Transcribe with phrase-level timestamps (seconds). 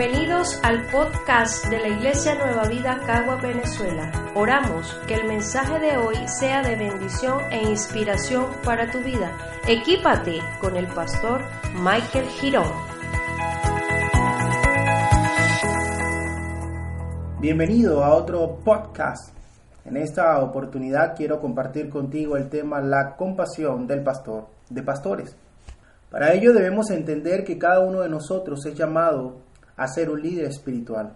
[0.00, 4.10] Bienvenidos al podcast de la Iglesia Nueva Vida Cagua, Venezuela.
[4.34, 9.36] Oramos que el mensaje de hoy sea de bendición e inspiración para tu vida.
[9.68, 11.42] Equípate con el pastor
[11.74, 12.72] Michael Girón.
[17.38, 19.36] Bienvenido a otro podcast.
[19.84, 25.36] En esta oportunidad quiero compartir contigo el tema la compasión del pastor, de pastores.
[26.10, 29.49] Para ello debemos entender que cada uno de nosotros es llamado
[29.80, 31.14] a ser un líder espiritual.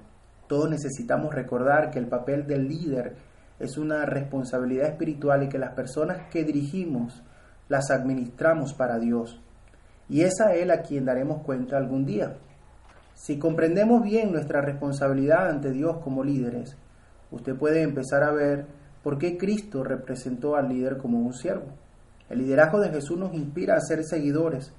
[0.48, 3.14] Todos necesitamos recordar que el papel del líder
[3.60, 7.22] es una responsabilidad espiritual y que las personas que dirigimos
[7.69, 9.38] las administramos para Dios.
[10.08, 12.38] Y es a Él a quien daremos cuenta algún día.
[13.14, 16.74] Si comprendemos bien nuestra responsabilidad ante Dios como líderes,
[17.30, 18.64] usted puede empezar a ver
[19.02, 21.66] por qué Cristo representó al líder como un siervo.
[22.30, 24.72] El liderazgo de Jesús nos inspira a ser seguidores,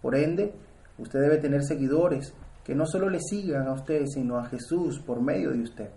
[0.00, 0.54] por ende,
[0.98, 5.20] usted debe tener seguidores que no solo le sigan a usted, sino a Jesús por
[5.20, 5.90] medio de usted.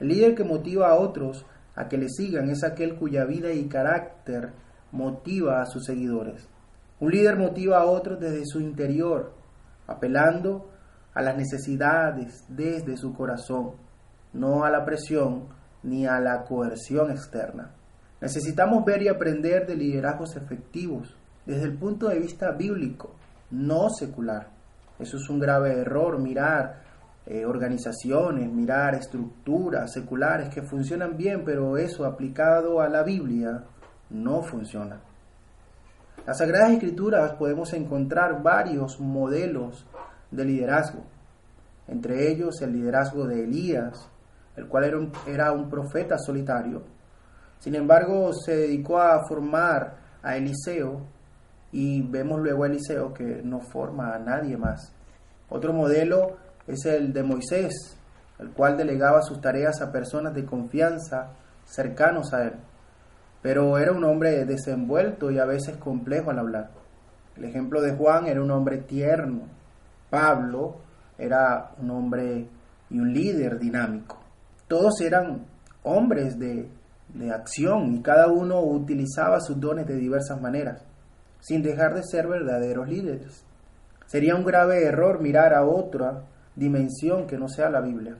[0.00, 3.68] El líder que motiva a otros a que le sigan es aquel cuya vida y
[3.68, 4.52] carácter
[4.92, 6.48] motiva a sus seguidores.
[7.00, 9.34] Un líder motiva a otros desde su interior,
[9.86, 10.70] apelando
[11.14, 13.72] a las necesidades desde su corazón,
[14.32, 15.48] no a la presión
[15.82, 17.74] ni a la coerción externa.
[18.20, 23.14] Necesitamos ver y aprender de liderazgos efectivos desde el punto de vista bíblico,
[23.50, 24.55] no secular.
[24.98, 26.82] Eso es un grave error, mirar
[27.26, 33.64] eh, organizaciones, mirar estructuras seculares que funcionan bien, pero eso aplicado a la Biblia
[34.10, 35.00] no funciona.
[36.26, 39.86] Las Sagradas Escrituras podemos encontrar varios modelos
[40.30, 41.04] de liderazgo,
[41.88, 44.08] entre ellos el liderazgo de Elías,
[44.56, 46.82] el cual era un profeta solitario.
[47.58, 51.15] Sin embargo, se dedicó a formar a Eliseo
[51.76, 54.94] y vemos luego a Eliseo que no forma a nadie más.
[55.50, 57.98] Otro modelo es el de Moisés,
[58.38, 61.32] el cual delegaba sus tareas a personas de confianza
[61.66, 62.54] cercanos a él,
[63.42, 66.70] pero era un hombre desenvuelto y a veces complejo al hablar.
[67.36, 69.42] El ejemplo de Juan era un hombre tierno,
[70.08, 70.76] Pablo
[71.18, 72.48] era un hombre
[72.88, 74.18] y un líder dinámico.
[74.66, 75.44] Todos eran
[75.82, 76.70] hombres de,
[77.12, 80.82] de acción y cada uno utilizaba sus dones de diversas maneras
[81.46, 83.44] sin dejar de ser verdaderos líderes.
[84.06, 86.24] Sería un grave error mirar a otra
[86.56, 88.16] dimensión que no sea la Biblia.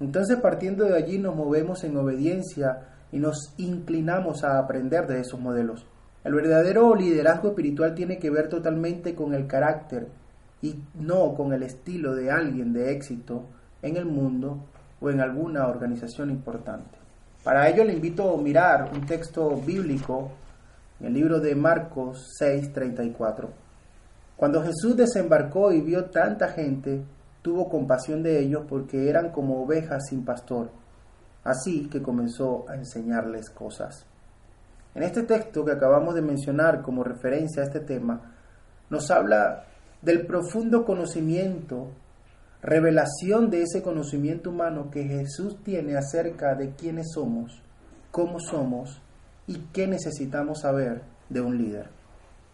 [0.00, 5.40] Entonces partiendo de allí nos movemos en obediencia y nos inclinamos a aprender de esos
[5.40, 5.86] modelos.
[6.24, 10.08] El verdadero liderazgo espiritual tiene que ver totalmente con el carácter
[10.60, 13.46] y no con el estilo de alguien de éxito
[13.80, 14.58] en el mundo
[15.00, 16.98] o en alguna organización importante.
[17.42, 20.32] Para ello le invito a mirar un texto bíblico
[21.02, 23.50] el libro de Marcos 6:34.
[24.36, 27.04] Cuando Jesús desembarcó y vio tanta gente,
[27.42, 30.70] tuvo compasión de ellos porque eran como ovejas sin pastor.
[31.44, 34.06] Así que comenzó a enseñarles cosas.
[34.94, 38.34] En este texto que acabamos de mencionar como referencia a este tema,
[38.90, 39.64] nos habla
[40.02, 41.90] del profundo conocimiento,
[42.62, 47.60] revelación de ese conocimiento humano que Jesús tiene acerca de quiénes somos,
[48.10, 49.00] cómo somos
[49.46, 51.88] y qué necesitamos saber de un líder.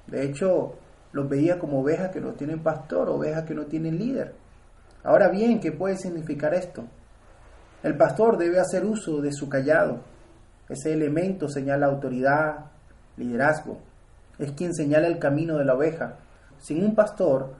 [0.06, 0.74] De hecho,
[1.12, 4.34] los veía como ovejas que no tienen pastor, ovejas que no tienen líder.
[5.04, 6.84] Ahora bien, ¿qué puede significar esto?
[7.82, 10.00] El pastor debe hacer uso de su callado.
[10.68, 12.66] Ese elemento señala autoridad,
[13.16, 13.78] liderazgo.
[14.38, 16.16] Es quien señala el camino de la oveja.
[16.58, 17.54] Sin un pastor,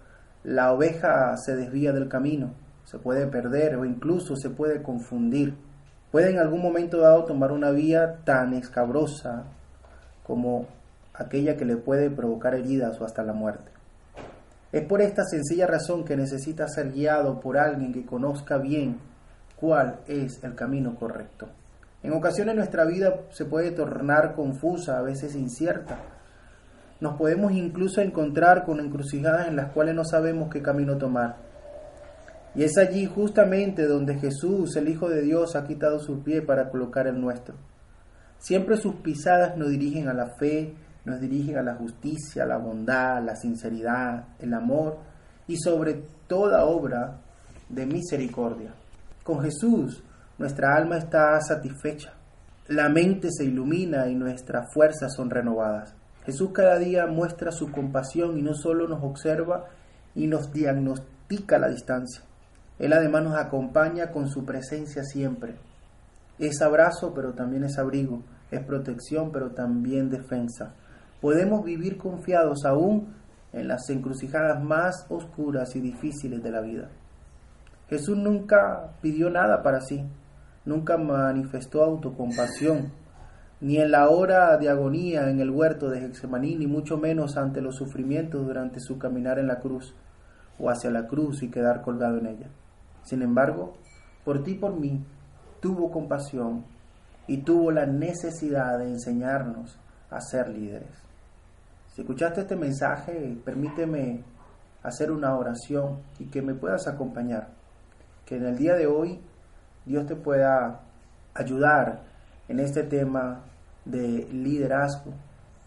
[0.45, 5.55] la oveja se desvía del camino, se puede perder o incluso se puede confundir
[6.11, 9.45] puede en algún momento dado tomar una vía tan escabrosa
[10.23, 10.67] como
[11.15, 13.71] aquella que le puede provocar heridas o hasta la muerte.
[14.71, 18.99] Es por esta sencilla razón que necesita ser guiado por alguien que conozca bien
[19.57, 21.49] cuál es el camino correcto.
[22.03, 25.99] En ocasiones nuestra vida se puede tornar confusa, a veces incierta.
[27.01, 31.48] Nos podemos incluso encontrar con encrucijadas en las cuales no sabemos qué camino tomar.
[32.59, 36.71] Y es allí justamente donde Jesús, el Hijo de Dios, ha quitado su pie para
[36.71, 37.55] colocar el nuestro.
[38.41, 40.75] Siempre sus pisadas nos dirigen a la fe,
[41.05, 44.99] nos dirigen a la justicia, la bondad, la sinceridad, el amor
[45.47, 47.21] y sobre toda obra
[47.69, 48.75] de misericordia.
[49.23, 50.03] Con Jesús
[50.37, 52.15] nuestra alma está satisfecha,
[52.67, 55.95] la mente se ilumina y nuestras fuerzas son renovadas.
[56.27, 59.67] Jesús cada día muestra su compasión y no solo nos observa
[60.17, 62.25] y nos diagnostica la distancia,
[62.79, 65.57] él además nos acompaña con su presencia siempre.
[66.39, 68.23] Es abrazo, pero también es abrigo.
[68.51, 70.75] Es protección, pero también defensa.
[71.21, 73.15] Podemos vivir confiados aún
[73.53, 76.89] en las encrucijadas más oscuras y difíciles de la vida.
[77.89, 80.05] Jesús nunca pidió nada para sí,
[80.65, 82.93] nunca manifestó autocompasión,
[83.61, 87.61] ni en la hora de agonía en el huerto de Getsemaní, ni mucho menos ante
[87.61, 89.95] los sufrimientos durante su caminar en la cruz
[90.59, 92.47] o hacia la cruz y quedar colgado en ella.
[93.03, 93.75] Sin embargo,
[94.25, 95.05] por ti y por mí,
[95.61, 96.65] tuvo compasión
[97.27, 99.79] y tuvo la necesidad de enseñarnos
[100.11, 100.91] a ser líderes.
[101.95, 104.23] Si escuchaste este mensaje, permíteme
[104.83, 107.49] hacer una oración y que me puedas acompañar.
[108.25, 109.21] Que en el día de hoy
[109.85, 110.81] Dios te pueda
[111.35, 112.03] ayudar
[112.49, 113.41] en este tema
[113.85, 115.13] de liderazgo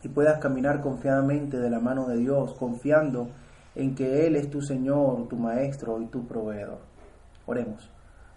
[0.04, 3.30] y puedas caminar confiadamente de la mano de Dios, confiando
[3.76, 6.91] en que Él es tu Señor, tu Maestro y tu proveedor.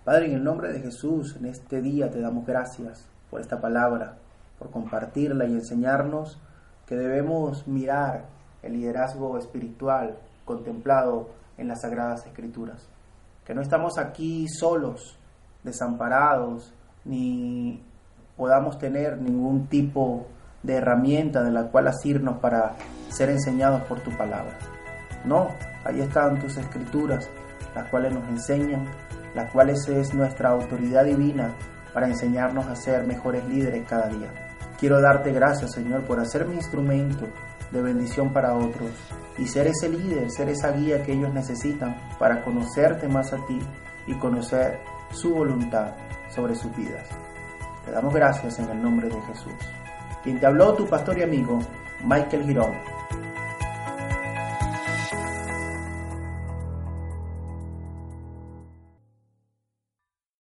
[0.04, 4.16] Padre, en el nombre de Jesús, en este día te damos gracias por esta palabra,
[4.58, 6.38] por compartirla y enseñarnos
[6.86, 8.24] que debemos mirar
[8.62, 12.88] el liderazgo espiritual contemplado en las Sagradas Escrituras.
[13.44, 15.16] Que no estamos aquí solos,
[15.62, 16.74] desamparados,
[17.04, 17.82] ni
[18.36, 20.26] podamos tener ningún tipo
[20.62, 22.74] de herramienta de la cual asirnos para
[23.10, 24.58] ser enseñados por tu palabra.
[25.24, 25.48] No,
[25.84, 27.28] ahí están tus escrituras,
[27.74, 28.86] las cuales nos enseñan,
[29.34, 31.54] las cuales es nuestra autoridad divina
[31.92, 34.32] para enseñarnos a ser mejores líderes cada día.
[34.78, 37.26] Quiero darte gracias, Señor, por hacerme instrumento
[37.70, 38.90] de bendición para otros
[39.38, 43.60] y ser ese líder, ser esa guía que ellos necesitan para conocerte más a ti
[44.06, 44.80] y conocer
[45.10, 45.92] su voluntad
[46.28, 47.08] sobre sus vidas.
[47.84, 49.54] Te damos gracias en el nombre de Jesús.
[50.22, 51.58] Quien te habló, tu pastor y amigo,
[52.04, 52.72] Michael Girón